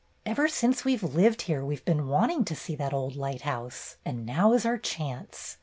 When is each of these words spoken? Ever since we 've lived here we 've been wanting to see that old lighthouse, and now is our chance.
Ever 0.25 0.47
since 0.47 0.83
we 0.83 0.97
've 0.97 1.03
lived 1.13 1.43
here 1.43 1.63
we 1.63 1.75
've 1.75 1.85
been 1.85 2.07
wanting 2.07 2.43
to 2.45 2.55
see 2.55 2.75
that 2.75 2.91
old 2.91 3.15
lighthouse, 3.15 3.97
and 4.03 4.25
now 4.25 4.51
is 4.53 4.65
our 4.65 4.79
chance. 4.79 5.59